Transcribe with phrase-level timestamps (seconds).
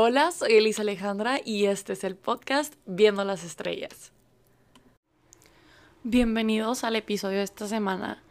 [0.00, 4.12] Hola, soy Elisa Alejandra y este es el podcast Viendo las Estrellas.
[6.04, 8.22] Bienvenidos al episodio de esta semana.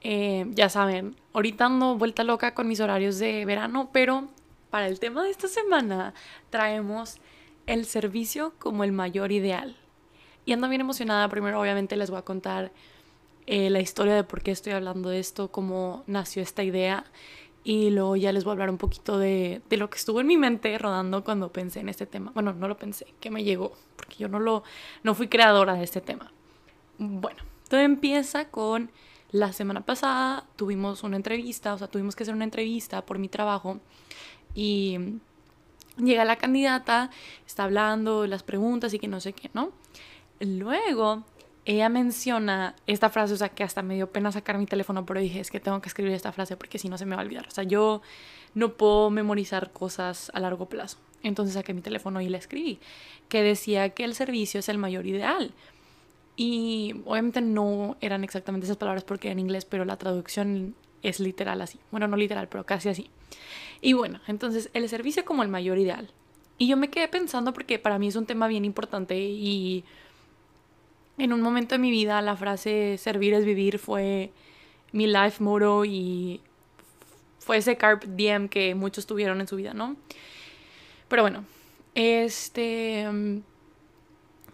[0.00, 4.28] Eh, ya saben, ahorita ando vuelta loca con mis horarios de verano, pero
[4.70, 6.14] para el tema de esta semana
[6.48, 7.18] traemos
[7.66, 9.76] el servicio como el mayor ideal.
[10.46, 11.28] Y ando bien emocionada.
[11.28, 12.72] Primero, obviamente, les voy a contar
[13.44, 17.04] eh, la historia de por qué estoy hablando de esto, cómo nació esta idea
[17.62, 20.26] y luego ya les voy a hablar un poquito de, de, lo que estuvo en
[20.26, 22.30] mi mente rodando cuando pensé en este tema.
[22.34, 24.62] Bueno, no lo pensé, que me llegó, porque yo no lo
[25.02, 26.32] no fui creadora de este tema.
[26.98, 28.90] Bueno, todo empieza con
[29.32, 33.28] la semana pasada tuvimos una entrevista, o sea, tuvimos que hacer una entrevista por mi
[33.28, 33.78] trabajo
[34.54, 34.98] y
[35.96, 37.10] llega la candidata,
[37.46, 39.70] está hablando las preguntas y que no sé qué, ¿no?
[40.40, 41.22] Luego
[41.64, 45.20] ella menciona esta frase, o sea, que hasta me dio pena sacar mi teléfono, pero
[45.20, 47.24] dije, es que tengo que escribir esta frase porque si no se me va a
[47.24, 47.46] olvidar.
[47.46, 48.02] O sea, yo
[48.54, 50.98] no puedo memorizar cosas a largo plazo.
[51.22, 52.78] Entonces saqué mi teléfono y la escribí,
[53.28, 55.52] que decía que el servicio es el mayor ideal.
[56.36, 61.60] Y obviamente no eran exactamente esas palabras porque en inglés, pero la traducción es literal
[61.60, 61.78] así.
[61.90, 63.10] Bueno, no literal, pero casi así.
[63.82, 66.10] Y bueno, entonces el servicio como el mayor ideal.
[66.56, 69.84] Y yo me quedé pensando porque para mí es un tema bien importante y
[71.20, 74.30] en un momento de mi vida la frase servir es vivir fue
[74.92, 76.40] mi life motto y
[77.38, 79.96] fue ese carp diem que muchos tuvieron en su vida, ¿no?
[81.08, 81.44] Pero bueno,
[81.94, 83.38] este mm,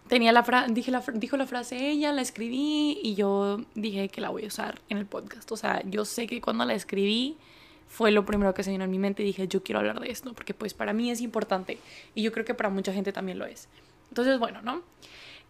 [0.07, 4.21] tenía la frase, dije la, dijo la frase ella, la escribí y yo dije que
[4.21, 5.51] la voy a usar en el podcast.
[5.51, 7.37] O sea, yo sé que cuando la escribí
[7.87, 10.09] fue lo primero que se vino en mi mente y dije, yo quiero hablar de
[10.09, 11.77] esto, porque pues para mí es importante
[12.15, 13.69] y yo creo que para mucha gente también lo es.
[14.09, 14.81] Entonces, bueno, ¿no?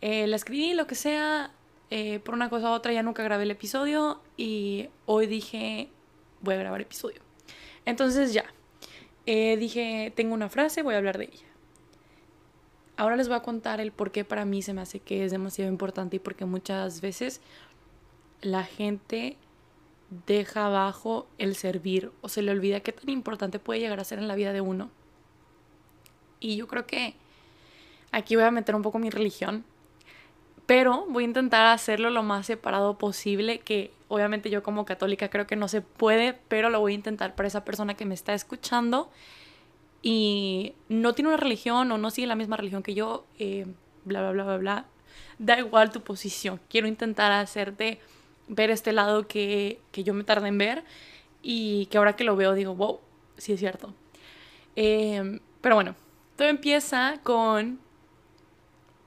[0.01, 1.51] Eh, la escribí, lo que sea,
[1.89, 5.89] eh, por una cosa u otra ya nunca grabé el episodio y hoy dije,
[6.41, 7.21] voy a grabar episodio.
[7.85, 8.45] Entonces ya,
[9.25, 11.45] eh, dije, tengo una frase, voy a hablar de ella.
[12.97, 15.31] Ahora les voy a contar el por qué para mí se me hace que es
[15.31, 17.41] demasiado importante y porque muchas veces
[18.41, 19.37] la gente
[20.25, 24.19] deja abajo el servir o se le olvida qué tan importante puede llegar a ser
[24.19, 24.89] en la vida de uno.
[26.39, 27.15] Y yo creo que
[28.11, 29.63] aquí voy a meter un poco mi religión,
[30.67, 35.47] pero voy a intentar hacerlo lo más separado posible, que obviamente yo como católica creo
[35.47, 38.33] que no se puede, pero lo voy a intentar para esa persona que me está
[38.33, 39.09] escuchando
[40.03, 43.65] y no tiene una religión o no sigue la misma religión que yo, eh,
[44.03, 44.85] bla, bla, bla, bla, bla.
[45.39, 46.59] Da igual tu posición.
[46.69, 47.99] Quiero intentar hacerte
[48.49, 50.83] ver este lado que, que yo me tardé en ver
[51.41, 52.99] y que ahora que lo veo digo, wow,
[53.37, 53.93] sí es cierto.
[54.75, 55.95] Eh, pero bueno,
[56.35, 57.79] todo empieza con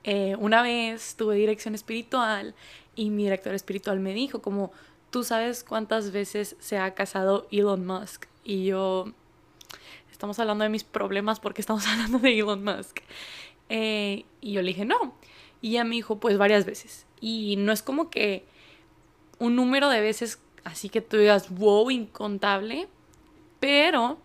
[0.03, 2.55] eh, una vez tuve dirección espiritual
[2.95, 4.71] y mi director espiritual me dijo como,
[5.09, 9.05] tú sabes cuántas veces se ha casado Elon Musk y yo,
[10.11, 12.99] estamos hablando de mis problemas porque estamos hablando de Elon Musk.
[13.69, 15.15] Eh, y yo le dije, no.
[15.61, 17.05] Y ella me dijo, pues varias veces.
[17.21, 18.45] Y no es como que
[19.37, 22.87] un número de veces así que tú digas, wow, incontable,
[23.59, 24.19] pero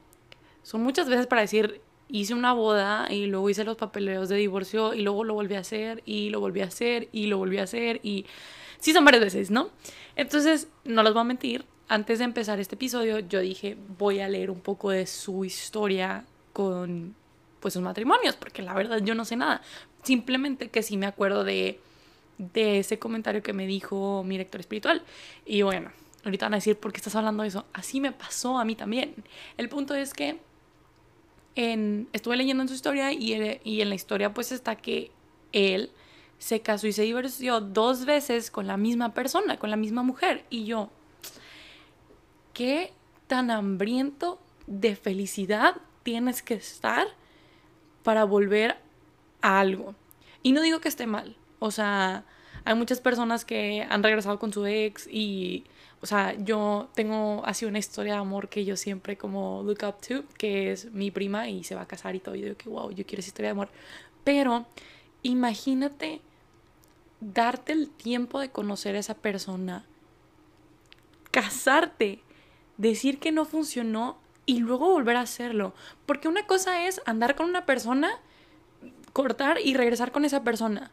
[0.63, 4.95] son muchas veces para decir, hice una boda y luego hice los papeleos de divorcio
[4.95, 7.65] y luego lo volví a hacer y lo volví a hacer y lo volví a
[7.65, 8.27] hacer y
[8.79, 9.71] sí son varias veces, ¿no?
[10.15, 14.29] Entonces, no les voy a mentir, antes de empezar este episodio yo dije, voy a
[14.29, 17.15] leer un poco de su historia con
[17.61, 19.63] pues sus matrimonios, porque la verdad yo no sé nada.
[20.03, 21.81] Simplemente que sí me acuerdo de,
[22.39, 25.03] de ese comentario que me dijo mi director espiritual.
[25.45, 25.91] Y bueno,
[26.25, 27.67] ahorita van a decir, ¿por qué estás hablando de eso?
[27.73, 29.15] Así me pasó a mí también.
[29.57, 30.39] El punto es que
[31.57, 35.11] estuve leyendo en su historia y, y en la historia pues está que
[35.53, 35.91] él
[36.39, 40.45] se casó y se divorció dos veces con la misma persona, con la misma mujer.
[40.51, 40.91] Y yo,
[42.53, 42.93] ¿qué
[43.27, 47.07] tan hambriento de felicidad tienes que estar
[48.03, 48.77] para volver
[49.41, 49.95] a algo?
[50.43, 51.37] Y no digo que esté mal.
[51.59, 52.25] O sea,
[52.65, 55.65] hay muchas personas que han regresado con su ex y
[56.01, 59.97] o sea, yo tengo así una historia de amor que yo siempre como look up
[60.07, 62.35] to, que es mi prima y se va a casar y todo.
[62.35, 63.69] Y digo que, wow, yo quiero esa historia de amor.
[64.23, 64.67] Pero
[65.23, 66.21] imagínate
[67.21, 69.87] darte el tiempo de conocer a esa persona,
[71.31, 72.23] casarte,
[72.77, 75.75] decir que no funcionó y luego volver a hacerlo.
[76.05, 78.11] Porque una cosa es andar con una persona,
[79.13, 80.91] cortar y regresar con esa persona.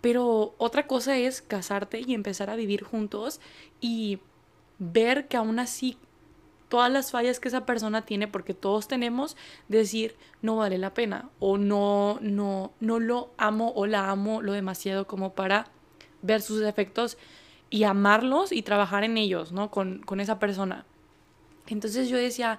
[0.00, 3.40] Pero otra cosa es casarte y empezar a vivir juntos
[3.80, 4.18] y
[4.82, 5.96] ver que aún así
[6.68, 9.36] todas las fallas que esa persona tiene, porque todos tenemos,
[9.68, 14.52] decir no vale la pena o no, no, no lo amo o la amo lo
[14.52, 15.66] demasiado como para
[16.22, 17.18] ver sus defectos
[17.68, 19.70] y amarlos y trabajar en ellos, ¿no?
[19.70, 20.84] Con, con esa persona.
[21.68, 22.58] Entonces yo decía,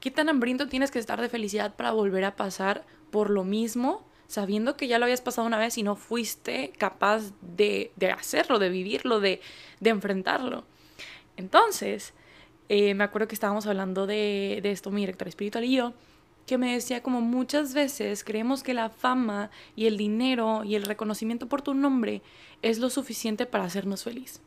[0.00, 4.06] ¿qué tan hambriento tienes que estar de felicidad para volver a pasar por lo mismo,
[4.26, 8.58] sabiendo que ya lo habías pasado una vez y no fuiste capaz de, de hacerlo,
[8.58, 9.40] de vivirlo, de,
[9.80, 10.64] de enfrentarlo.
[11.40, 12.14] Entonces,
[12.68, 15.92] eh, me acuerdo que estábamos hablando de, de esto mi director espiritual y yo,
[16.46, 20.84] que me decía como muchas veces creemos que la fama y el dinero y el
[20.84, 22.22] reconocimiento por tu nombre
[22.62, 24.40] es lo suficiente para hacernos feliz.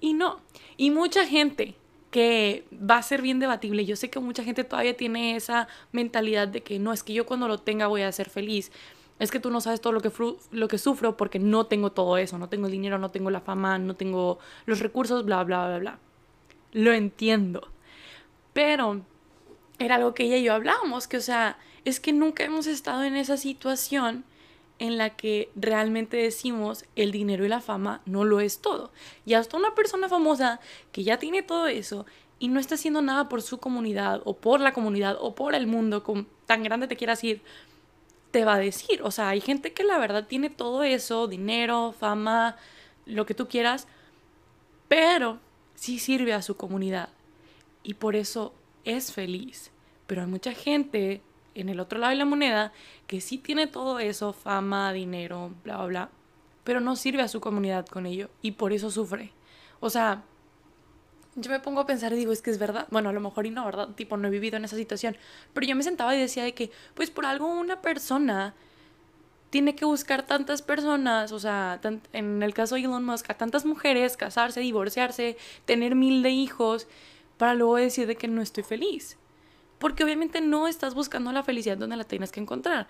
[0.00, 0.40] Y no.
[0.76, 1.74] Y mucha gente
[2.10, 3.84] que va a ser bien debatible.
[3.84, 7.26] Yo sé que mucha gente todavía tiene esa mentalidad de que no, es que yo
[7.26, 8.72] cuando lo tenga voy a ser feliz.
[9.18, 10.12] Es que tú no sabes todo lo que,
[10.50, 13.40] lo que sufro porque no tengo todo eso, no tengo el dinero, no tengo la
[13.40, 15.98] fama, no tengo los recursos, bla, bla, bla, bla.
[16.72, 17.68] Lo entiendo.
[18.52, 19.02] Pero
[19.78, 23.04] era algo que ella y yo hablábamos, que o sea, es que nunca hemos estado
[23.04, 24.24] en esa situación
[24.78, 28.92] en la que realmente decimos el dinero y la fama no lo es todo.
[29.24, 30.60] Y hasta una persona famosa
[30.92, 32.04] que ya tiene todo eso
[32.38, 35.66] y no está haciendo nada por su comunidad o por la comunidad o por el
[35.66, 37.40] mundo, con tan grande te quieras ir,
[38.36, 39.00] te va a decir.
[39.02, 42.56] O sea, hay gente que la verdad tiene todo eso, dinero, fama,
[43.06, 43.88] lo que tú quieras,
[44.88, 45.38] pero
[45.74, 47.08] sí sirve a su comunidad.
[47.82, 48.52] Y por eso
[48.84, 49.70] es feliz.
[50.06, 51.22] Pero hay mucha gente
[51.54, 52.74] en el otro lado de la moneda
[53.06, 56.10] que sí tiene todo eso, fama, dinero, bla, bla, bla,
[56.62, 59.32] pero no sirve a su comunidad con ello y por eso sufre.
[59.80, 60.24] O sea,
[61.36, 62.86] yo me pongo a pensar y digo, es que es verdad.
[62.90, 63.90] Bueno, a lo mejor y no, ¿verdad?
[63.94, 65.16] Tipo, no he vivido en esa situación.
[65.52, 68.54] Pero yo me sentaba y decía de que, pues por algo una persona
[69.50, 71.80] tiene que buscar tantas personas, o sea,
[72.12, 75.36] en el caso de Elon Musk, a tantas mujeres, casarse, divorciarse,
[75.66, 76.88] tener mil de hijos,
[77.36, 79.18] para luego decir de que no estoy feliz.
[79.78, 82.88] Porque obviamente no estás buscando la felicidad donde la tienes que encontrar.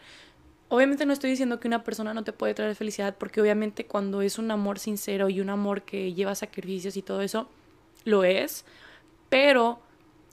[0.69, 4.23] Obviamente no estoy diciendo que una persona no te puede traer felicidad, porque obviamente cuando
[4.23, 7.49] es un amor sincero y un amor que lleva sacrificios y todo eso,
[8.07, 8.65] lo es,
[9.29, 9.81] pero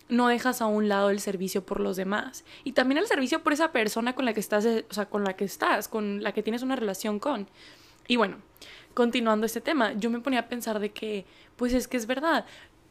[0.08, 2.46] no dejas a un lado el servicio por los demás.
[2.64, 5.36] Y también el servicio por esa persona con la que estás, o sea, con la
[5.36, 7.48] que estás, con la que tienes una relación con.
[8.08, 8.38] Y bueno,
[8.94, 11.26] continuando este tema, yo me ponía a pensar de que,
[11.56, 12.46] pues es que es verdad,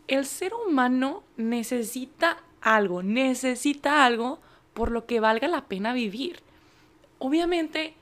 [0.09, 4.41] el ser humano necesita algo, necesita algo
[4.75, 6.41] por lo que valga la pena vivir.
[7.19, 7.95] Obviamente,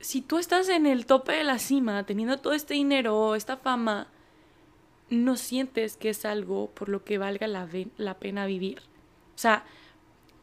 [0.00, 4.08] si tú estás en el tope de la cima, teniendo todo este dinero, esta fama,
[5.08, 8.80] no sientes que es algo por lo que valga la, la pena vivir.
[9.34, 9.64] O sea,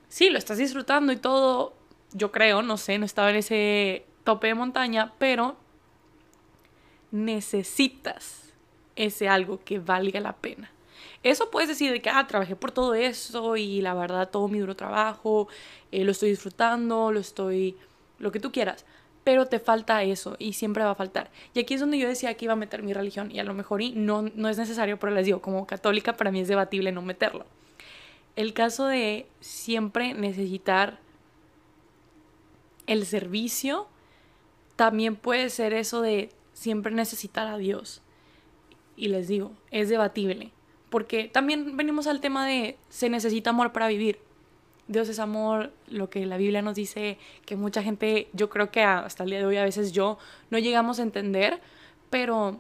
[0.07, 1.74] sí, lo estás disfrutando y todo,
[2.13, 5.57] yo creo, no sé, no estaba en ese tope de montaña, pero
[7.12, 8.54] necesitas
[8.95, 10.71] ese algo que valga la pena.
[11.24, 14.60] Eso puedes decir de que, ah, trabajé por todo eso y la verdad todo mi
[14.60, 15.48] duro trabajo,
[15.92, 17.77] eh, lo estoy disfrutando, lo estoy,
[18.19, 18.86] lo que tú quieras,
[19.24, 21.31] pero te falta eso y siempre va a faltar.
[21.54, 23.54] Y aquí es donde yo decía que iba a meter mi religión y a lo
[23.54, 26.92] mejor y no, no es necesario, pero les digo, como católica para mí es debatible
[26.92, 27.46] no meterlo.
[28.36, 31.00] El caso de siempre necesitar
[32.88, 33.88] el servicio,
[34.75, 38.02] también puede ser eso de siempre necesitar a Dios.
[38.98, 40.52] Y les digo, es debatible
[40.94, 44.20] porque también venimos al tema de se necesita amor para vivir.
[44.88, 48.83] Dios es amor, lo que la Biblia nos dice que mucha gente, yo creo que
[48.83, 50.18] hasta el día de hoy a veces yo
[50.50, 51.62] no llegamos a entender,
[52.09, 52.59] pero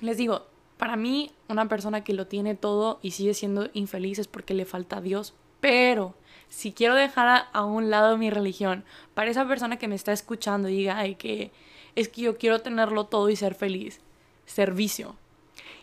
[0.00, 0.46] les digo,
[0.76, 4.64] para mí una persona que lo tiene todo y sigue siendo infeliz es porque le
[4.64, 6.14] falta a Dios, pero
[6.48, 8.84] si quiero dejar a, un lado mi religión,
[9.14, 11.50] para esa persona que me está escuchando y diga, ay, que
[11.96, 14.00] es que yo quiero tenerlo todo y ser feliz,
[14.44, 15.16] servicio,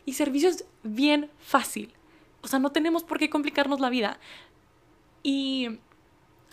[0.05, 1.93] y servicio es bien fácil.
[2.41, 4.19] O sea, no tenemos por qué complicarnos la vida.
[5.23, 5.79] Y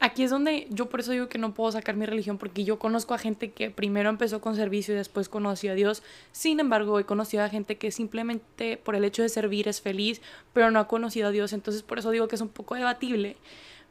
[0.00, 2.78] aquí es donde yo por eso digo que no puedo sacar mi religión, porque yo
[2.78, 6.02] conozco a gente que primero empezó con servicio y después conoció a Dios.
[6.32, 10.22] Sin embargo, he conocido a gente que simplemente por el hecho de servir es feliz,
[10.52, 11.52] pero no ha conocido a Dios.
[11.52, 13.36] Entonces, por eso digo que es un poco debatible.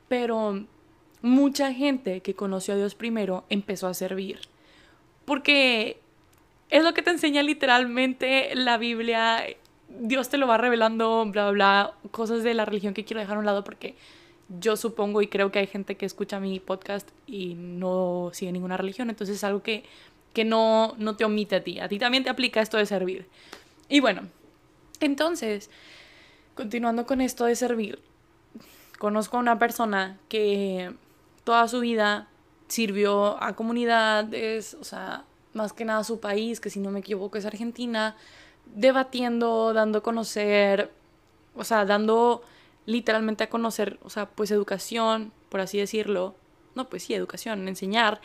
[0.08, 0.66] Pero
[1.22, 4.40] mucha gente que conoció a Dios primero empezó a servir.
[5.26, 6.00] Porque
[6.70, 9.44] es lo que te enseña literalmente la Biblia.
[9.90, 13.38] Dios te lo va revelando, bla, bla, bla, cosas de la religión que quiero dejar
[13.38, 13.96] a un lado porque
[14.60, 18.78] yo supongo y creo que hay gente que escucha mi podcast y no sigue ninguna
[18.78, 19.84] religión, entonces es algo que,
[20.34, 21.80] que no, no te omite a ti.
[21.80, 23.28] A ti también te aplica esto de servir.
[23.88, 24.24] Y bueno,
[25.00, 25.70] entonces,
[26.56, 28.00] continuando con esto de servir,
[28.98, 30.94] conozco a una persona que
[31.44, 32.28] toda su vida
[32.68, 37.38] sirvió a comunidades, o sea, más que nada su país, que si no me equivoco
[37.38, 38.16] es Argentina,
[38.66, 40.92] debatiendo, dando a conocer,
[41.56, 42.44] o sea, dando
[42.86, 46.36] literalmente a conocer, o sea, pues educación, por así decirlo,
[46.76, 48.22] no, pues sí, educación, enseñar,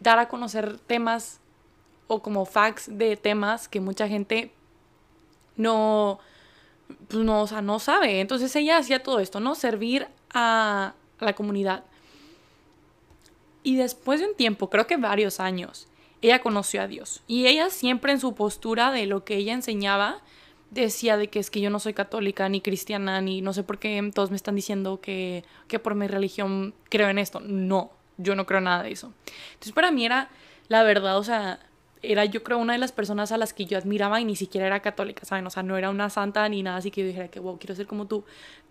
[0.00, 1.40] dar a conocer temas
[2.06, 4.52] o como facts de temas que mucha gente
[5.56, 6.18] no,
[7.08, 8.20] pues no, o sea, no sabe.
[8.20, 9.54] Entonces ella hacía todo esto, ¿no?
[9.54, 11.84] Servir a la comunidad.
[13.62, 15.88] Y después de un tiempo, creo que varios años,
[16.22, 17.22] ella conoció a Dios.
[17.26, 20.22] Y ella siempre en su postura de lo que ella enseñaba,
[20.70, 23.78] decía de que es que yo no soy católica ni cristiana, ni no sé por
[23.78, 27.40] qué todos me están diciendo que, que por mi religión creo en esto.
[27.40, 29.12] No, yo no creo nada de eso.
[29.54, 30.30] Entonces para mí era
[30.68, 31.60] la verdad, o sea,
[32.02, 34.66] era yo creo una de las personas a las que yo admiraba y ni siquiera
[34.66, 35.46] era católica, ¿saben?
[35.46, 37.74] O sea, no era una santa ni nada así que yo dijera que, wow, quiero
[37.74, 38.24] ser como tú.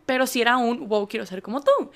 [0.05, 1.91] Pero sí era un, wow, quiero ser como tú.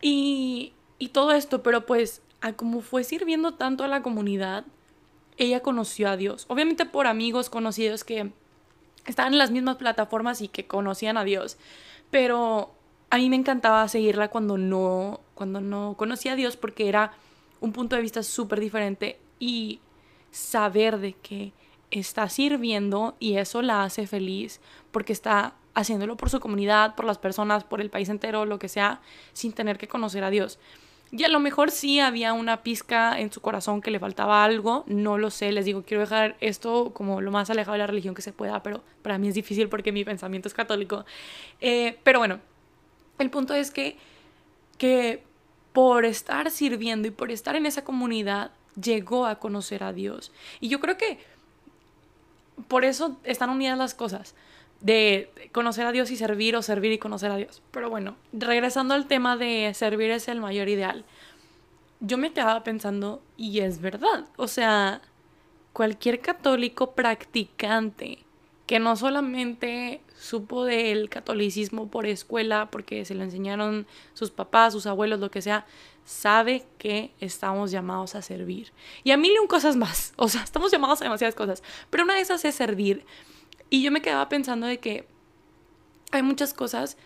[0.00, 4.64] Y, y todo esto, pero pues, a como fue sirviendo tanto a la comunidad,
[5.38, 6.44] ella conoció a Dios.
[6.48, 8.32] Obviamente por amigos conocidos que
[9.06, 11.58] estaban en las mismas plataformas y que conocían a Dios.
[12.10, 12.74] Pero
[13.10, 17.12] a mí me encantaba seguirla cuando no, cuando no conocía a Dios porque era
[17.60, 19.80] un punto de vista súper diferente y
[20.30, 21.52] saber de que
[21.90, 27.18] está sirviendo y eso la hace feliz porque está haciéndolo por su comunidad, por las
[27.18, 29.00] personas, por el país entero, lo que sea,
[29.32, 30.58] sin tener que conocer a Dios.
[31.14, 34.82] Y a lo mejor sí había una pizca en su corazón que le faltaba algo,
[34.86, 38.14] no lo sé, les digo, quiero dejar esto como lo más alejado de la religión
[38.14, 41.04] que se pueda, pero para mí es difícil porque mi pensamiento es católico.
[41.60, 42.40] Eh, pero bueno,
[43.18, 43.98] el punto es que,
[44.78, 45.22] que
[45.74, 48.50] por estar sirviendo y por estar en esa comunidad,
[48.80, 50.32] llegó a conocer a Dios.
[50.60, 51.18] Y yo creo que
[52.68, 54.34] por eso están unidas las cosas
[54.82, 57.62] de conocer a Dios y servir o servir y conocer a Dios.
[57.70, 61.04] Pero bueno, regresando al tema de servir es el mayor ideal.
[62.00, 65.00] Yo me quedaba pensando, y es verdad, o sea,
[65.72, 68.18] cualquier católico practicante
[68.66, 74.86] que no solamente supo del catolicismo por escuela, porque se lo enseñaron sus papás, sus
[74.86, 75.66] abuelos, lo que sea,
[76.04, 78.72] sabe que estamos llamados a servir.
[79.04, 82.04] Y a mil y un cosas más, o sea, estamos llamados a demasiadas cosas, pero
[82.04, 83.04] una de esas es servir.
[83.72, 85.06] Y yo me quedaba pensando de que
[86.10, 86.98] hay muchas cosas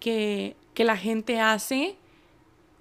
[0.00, 1.98] que, que la gente hace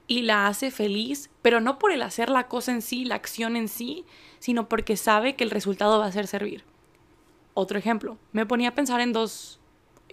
[0.07, 3.57] y la hace feliz, pero no por el hacer la cosa en sí, la acción
[3.57, 4.05] en sí,
[4.39, 6.63] sino porque sabe que el resultado va a ser servir.
[7.53, 9.59] Otro ejemplo, me ponía a pensar en dos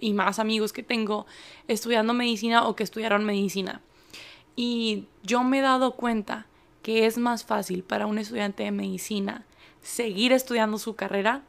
[0.01, 1.25] y más amigos que tengo
[1.69, 3.79] estudiando medicina o que estudiaron medicina.
[4.57, 6.45] Y yo me he dado cuenta
[6.81, 9.45] que es más fácil para un estudiante de medicina
[9.81, 11.43] seguir estudiando su carrera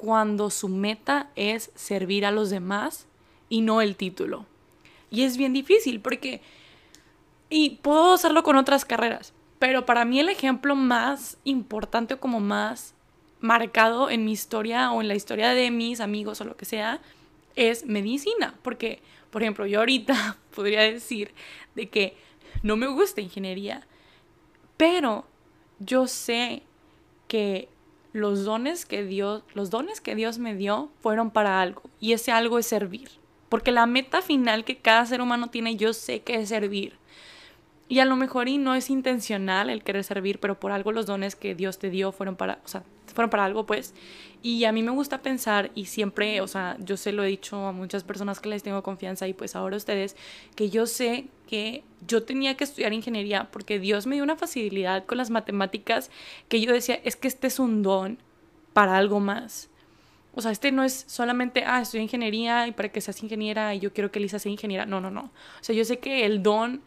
[0.00, 3.06] cuando su meta es servir a los demás
[3.50, 4.46] y no el título.
[5.10, 6.40] Y es bien difícil porque...
[7.50, 12.40] Y puedo hacerlo con otras carreras, pero para mí el ejemplo más importante o como
[12.40, 12.94] más
[13.40, 17.00] marcado en mi historia o en la historia de mis amigos o lo que sea
[17.56, 18.54] es medicina.
[18.62, 21.34] Porque, por ejemplo, yo ahorita podría decir
[21.74, 22.16] de que
[22.62, 23.86] no me gusta ingeniería,
[24.78, 25.26] pero
[25.78, 26.62] yo sé
[27.28, 27.68] que
[28.12, 32.32] los dones que Dios, los dones que Dios me dio fueron para algo y ese
[32.32, 33.10] algo es servir.
[33.48, 36.98] Porque la meta final que cada ser humano tiene, yo sé que es servir.
[37.88, 41.06] Y a lo mejor y no es intencional el querer servir, pero por algo los
[41.06, 42.60] dones que Dios te dio fueron para,
[43.14, 43.94] fueron para algo, pues.
[44.42, 47.66] Y a mí me gusta pensar y siempre, o sea, yo se lo he dicho
[47.66, 50.16] a muchas personas que les tengo confianza y pues ahora a ustedes,
[50.56, 55.04] que yo sé que yo tenía que estudiar ingeniería porque Dios me dio una facilidad
[55.04, 56.10] con las matemáticas
[56.48, 58.18] que yo decía, es que este es un don
[58.72, 59.68] para algo más.
[60.34, 63.80] O sea, este no es solamente, ah, estudio ingeniería y para que seas ingeniera y
[63.80, 64.86] yo quiero que Lisa sea ingeniera.
[64.86, 65.32] No, no, no.
[65.60, 66.82] O sea, yo sé que el don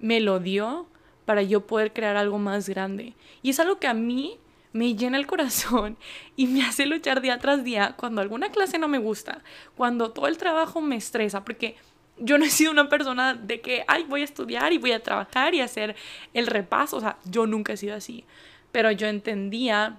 [0.00, 0.86] me lo dio
[1.24, 3.14] para yo poder crear algo más grande.
[3.42, 4.38] Y es algo que a mí
[4.72, 5.96] me llena el corazón
[6.36, 9.42] y me hace luchar día tras día cuando alguna clase no me gusta,
[9.76, 11.76] cuando todo el trabajo me estresa, porque
[12.18, 15.02] yo no he sido una persona de que, ay, voy a estudiar y voy a
[15.02, 15.96] trabajar y hacer
[16.34, 18.24] el repaso, o sea, yo nunca he sido así,
[18.72, 19.98] pero yo entendía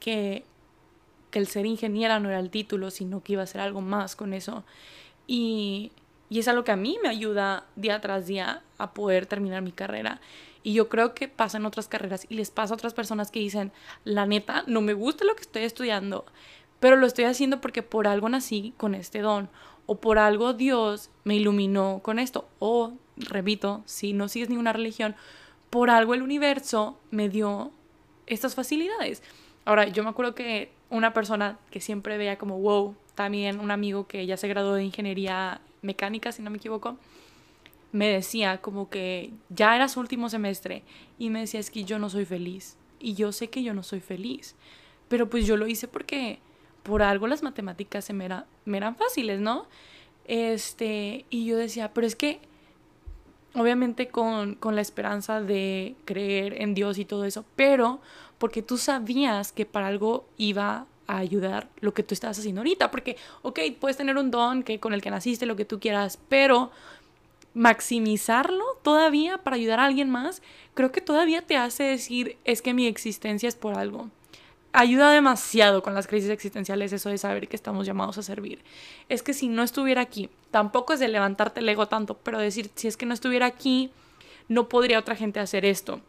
[0.00, 0.44] que,
[1.30, 4.16] que el ser ingeniera no era el título, sino que iba a ser algo más
[4.16, 4.64] con eso.
[5.26, 5.92] Y,
[6.28, 9.72] y es algo que a mí me ayuda día tras día a poder terminar mi
[9.72, 10.20] carrera.
[10.64, 13.38] Y yo creo que pasa en otras carreras y les pasa a otras personas que
[13.38, 13.70] dicen,
[14.02, 16.24] la neta, no me gusta lo que estoy estudiando,
[16.80, 19.50] pero lo estoy haciendo porque por algo nací con este don
[19.86, 22.48] o por algo Dios me iluminó con esto.
[22.58, 25.14] O, repito, si no sigues ninguna religión,
[25.68, 27.70] por algo el universo me dio
[28.26, 29.22] estas facilidades.
[29.66, 34.06] Ahora, yo me acuerdo que una persona que siempre veía como, wow, también un amigo
[34.06, 36.96] que ya se graduó de ingeniería mecánica, si no me equivoco,
[37.94, 40.82] me decía como que ya era su último semestre
[41.16, 43.84] y me decía es que yo no soy feliz y yo sé que yo no
[43.84, 44.56] soy feliz,
[45.06, 46.40] pero pues yo lo hice porque
[46.82, 48.28] por algo las matemáticas me,
[48.64, 49.68] me eran fáciles, ¿no?
[50.24, 52.40] Este, y yo decía, pero es que
[53.54, 58.00] obviamente con, con la esperanza de creer en Dios y todo eso, pero
[58.38, 62.90] porque tú sabías que para algo iba a ayudar lo que tú estabas haciendo ahorita,
[62.90, 66.18] porque, ok, puedes tener un don que con el que naciste, lo que tú quieras,
[66.28, 66.72] pero
[67.54, 70.42] maximizarlo todavía para ayudar a alguien más,
[70.74, 74.10] creo que todavía te hace decir, es que mi existencia es por algo.
[74.72, 78.64] Ayuda demasiado con las crisis existenciales eso de saber que estamos llamados a servir.
[79.08, 82.70] Es que si no estuviera aquí, tampoco es de levantarte el ego tanto, pero decir,
[82.74, 83.92] si es que no estuviera aquí,
[84.48, 86.00] no podría otra gente hacer esto.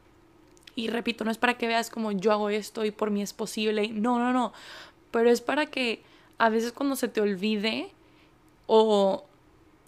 [0.74, 3.34] Y repito, no es para que veas como yo hago esto y por mí es
[3.34, 3.88] posible.
[3.90, 4.52] No, no, no.
[5.12, 6.02] Pero es para que
[6.40, 7.92] a veces cuando se te olvide
[8.66, 9.26] o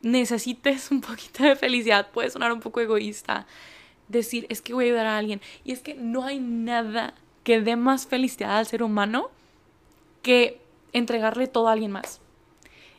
[0.01, 3.47] necesites un poquito de felicidad, puede sonar un poco egoísta,
[4.07, 5.41] decir, es que voy a ayudar a alguien.
[5.63, 7.13] Y es que no hay nada
[7.43, 9.29] que dé más felicidad al ser humano
[10.21, 10.61] que
[10.93, 12.19] entregarle todo a alguien más.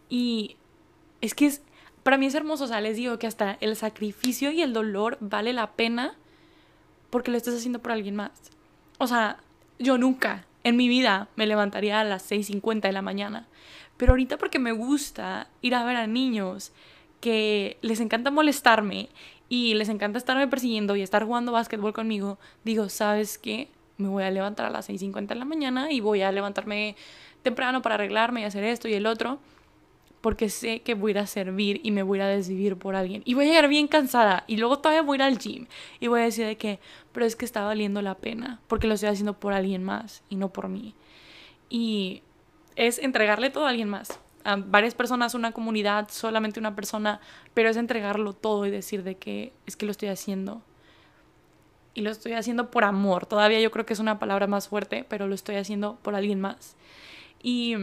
[0.08, 0.56] Y
[1.20, 1.62] es que es,
[2.02, 5.18] para mí es hermoso, o sea, les digo que hasta el sacrificio y el dolor
[5.20, 6.16] vale la pena
[7.10, 8.32] porque lo estás haciendo por alguien más.
[8.98, 9.38] O sea,
[9.78, 13.46] yo nunca en mi vida me levantaría a las 6.50 de la mañana.
[13.98, 16.72] Pero ahorita porque me gusta ir a ver a niños
[17.20, 19.10] que les encanta molestarme
[19.50, 23.68] y les encanta estarme persiguiendo y estar jugando básquetbol conmigo, digo, ¿sabes qué?
[23.98, 26.96] Me voy a levantar a las 6.50 de la mañana y voy a levantarme
[27.42, 29.40] temprano para arreglarme y hacer esto y el otro
[30.20, 33.22] porque sé que voy a ir a servir y me voy a desvivir por alguien.
[33.24, 35.66] Y voy a llegar bien cansada y luego todavía voy a ir al gym
[36.00, 36.80] y voy a decir de que,
[37.12, 40.36] pero es que está valiendo la pena porque lo estoy haciendo por alguien más y
[40.36, 40.94] no por mí.
[41.70, 42.22] Y
[42.78, 44.20] es entregarle todo a alguien más.
[44.44, 47.20] A varias personas, una comunidad, solamente una persona,
[47.52, 50.62] pero es entregarlo todo y decir de que es que lo estoy haciendo.
[51.92, 53.26] Y lo estoy haciendo por amor.
[53.26, 56.40] Todavía yo creo que es una palabra más fuerte, pero lo estoy haciendo por alguien
[56.40, 56.76] más.
[57.42, 57.74] Y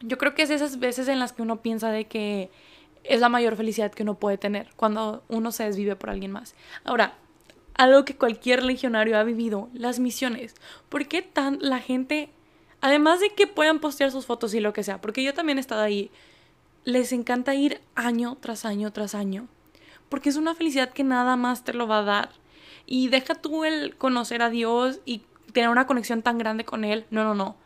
[0.00, 2.50] yo creo que es esas veces en las que uno piensa de que
[3.02, 6.54] es la mayor felicidad que uno puede tener, cuando uno se desvive por alguien más.
[6.84, 7.14] Ahora,
[7.74, 10.54] algo que cualquier legionario ha vivido, las misiones.
[10.90, 12.30] ¿Por qué tan la gente,
[12.80, 15.60] además de que puedan postear sus fotos y lo que sea, porque yo también he
[15.60, 16.10] estado ahí,
[16.84, 19.48] les encanta ir año tras año tras año?
[20.08, 22.30] Porque es una felicidad que nada más te lo va a dar.
[22.86, 27.04] Y deja tú el conocer a Dios y tener una conexión tan grande con Él.
[27.10, 27.56] No, no, no.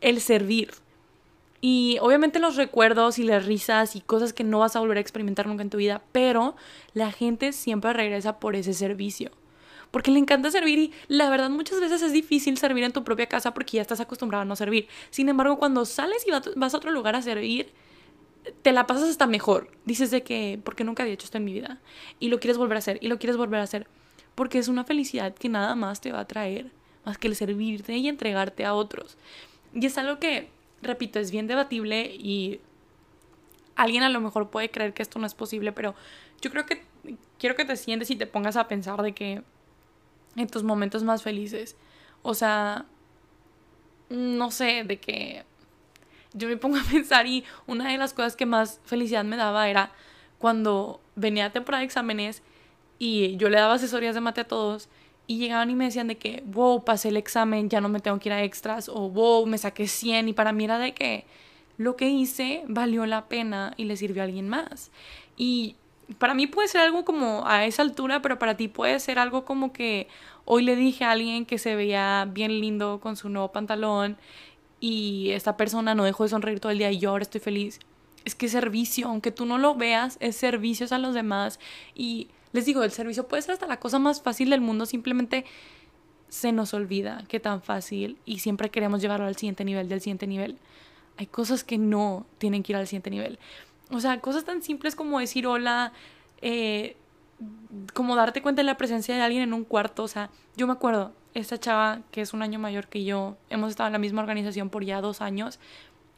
[0.00, 0.72] El servir
[1.60, 5.00] y obviamente los recuerdos y las risas y cosas que no vas a volver a
[5.00, 6.54] experimentar nunca en tu vida, pero
[6.92, 9.30] la gente siempre regresa por ese servicio.
[9.96, 13.24] Porque le encanta servir y la verdad muchas veces es difícil servir en tu propia
[13.30, 14.88] casa porque ya estás acostumbrado a no servir.
[15.08, 17.72] Sin embargo, cuando sales y vas a otro lugar a servir,
[18.60, 19.70] te la pasas hasta mejor.
[19.86, 21.80] Dices de que, porque nunca había hecho esto en mi vida.
[22.20, 23.86] Y lo quieres volver a hacer, y lo quieres volver a hacer.
[24.34, 26.70] Porque es una felicidad que nada más te va a traer,
[27.06, 29.16] más que el servirte y entregarte a otros.
[29.72, 30.50] Y es algo que
[30.82, 32.60] repito, es bien debatible y
[33.76, 35.94] alguien a lo mejor puede creer que esto no es posible, pero
[36.42, 36.82] yo creo que
[37.38, 39.42] quiero que te sientes y te pongas a pensar de que
[40.36, 41.76] en tus momentos más felices,
[42.22, 42.86] o sea,
[44.08, 45.44] no sé, de que
[46.32, 49.68] yo me pongo a pensar y una de las cosas que más felicidad me daba
[49.68, 49.92] era
[50.38, 52.42] cuando venía temporada de exámenes
[52.98, 54.88] y yo le daba asesorías de mate a todos
[55.26, 58.18] y llegaban y me decían de que, wow, pasé el examen, ya no me tengo
[58.18, 61.24] que ir a extras, o wow, me saqué 100, y para mí era de que
[61.78, 64.90] lo que hice valió la pena y le sirvió a alguien más.
[65.36, 65.76] Y
[66.18, 69.44] para mí puede ser algo como a esa altura, pero para ti puede ser algo
[69.44, 70.08] como que
[70.44, 74.16] hoy le dije a alguien que se veía bien lindo con su nuevo pantalón
[74.80, 77.80] y esta persona no dejó de sonreír todo el día y yo ahora estoy feliz.
[78.24, 81.58] Es que servicio, aunque tú no lo veas, es servicios a los demás
[81.94, 85.44] y les digo, el servicio puede ser hasta la cosa más fácil del mundo, simplemente
[86.28, 90.26] se nos olvida que tan fácil y siempre queremos llevarlo al siguiente nivel, del siguiente
[90.26, 90.58] nivel.
[91.18, 93.38] Hay cosas que no tienen que ir al siguiente nivel.
[93.90, 95.92] O sea, cosas tan simples como decir hola,
[96.40, 96.96] eh,
[97.94, 100.02] como darte cuenta de la presencia de alguien en un cuarto.
[100.02, 103.70] O sea, yo me acuerdo, esta chava que es un año mayor que yo, hemos
[103.70, 105.60] estado en la misma organización por ya dos años.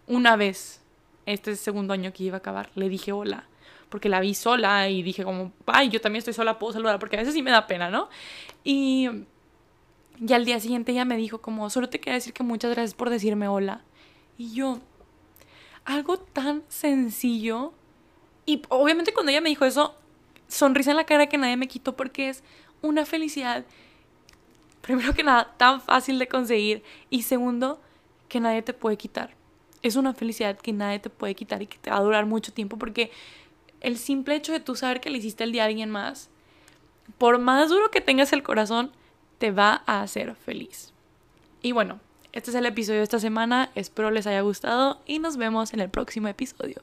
[0.07, 0.83] Una vez,
[1.27, 3.49] este segundo año que iba a acabar, le dije hola
[3.89, 7.17] porque la vi sola y dije como, ay, yo también estoy sola, puedo saludar, porque
[7.17, 8.09] a veces sí me da pena, ¿no?
[8.65, 9.09] Y,
[10.21, 12.95] y al día siguiente ella me dijo como, solo te quería decir que muchas gracias
[12.95, 13.83] por decirme hola.
[14.37, 14.81] Y yo,
[15.85, 17.73] algo tan sencillo.
[18.47, 19.95] Y obviamente cuando ella me dijo eso,
[20.49, 22.43] sonrisa en la cara que nadie me quitó porque es
[22.81, 23.64] una felicidad,
[24.81, 27.81] primero que nada, tan fácil de conseguir y segundo,
[28.29, 29.35] que nadie te puede quitar.
[29.83, 32.53] Es una felicidad que nadie te puede quitar y que te va a durar mucho
[32.53, 33.11] tiempo porque
[33.81, 36.31] el simple hecho de tú saber que le hiciste el día a alguien más,
[37.17, 38.93] por más duro que tengas el corazón,
[39.38, 40.93] te va a hacer feliz.
[41.62, 42.01] Y bueno,
[42.33, 45.81] este es el episodio de esta semana, espero les haya gustado y nos vemos en
[45.81, 46.83] el próximo episodio.